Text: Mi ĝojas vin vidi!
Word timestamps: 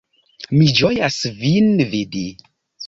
Mi 0.53 0.71
ĝojas 0.79 1.21
vin 1.45 1.71
vidi! 1.95 2.27